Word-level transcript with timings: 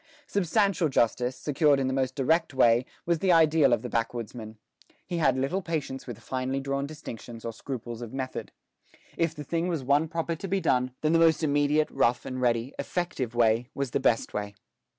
Substantial 0.25 0.89
justice, 0.89 1.37
secured 1.37 1.79
in 1.79 1.85
the 1.85 1.93
most 1.93 2.15
direct 2.15 2.55
way, 2.55 2.87
was 3.05 3.19
the 3.19 3.31
ideal 3.31 3.71
of 3.71 3.83
the 3.83 3.87
backwoodsman. 3.89 4.57
He 5.05 5.17
had 5.19 5.37
little 5.37 5.61
patience 5.61 6.07
with 6.07 6.17
finely 6.17 6.59
drawn 6.59 6.87
distinctions 6.87 7.45
or 7.45 7.53
scruples 7.53 8.01
of 8.01 8.11
method. 8.11 8.51
If 9.15 9.35
the 9.35 9.43
thing 9.43 9.67
was 9.67 9.83
one 9.83 10.07
proper 10.07 10.35
to 10.35 10.47
be 10.47 10.59
done, 10.59 10.95
then 11.01 11.13
the 11.13 11.19
most 11.19 11.43
immediate, 11.43 11.91
rough 11.91 12.25
and 12.25 12.41
ready, 12.41 12.73
effective 12.79 13.35
way 13.35 13.69
was 13.75 13.91
the 13.91 13.99
best 13.99 14.33
way. 14.33 14.55